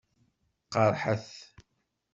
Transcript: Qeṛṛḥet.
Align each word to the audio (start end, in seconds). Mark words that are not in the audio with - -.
Qeṛṛḥet. 0.73 1.27